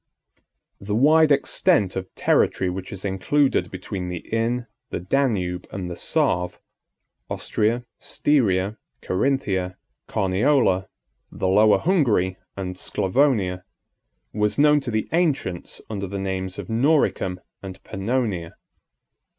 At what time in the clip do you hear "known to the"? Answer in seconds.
14.57-15.07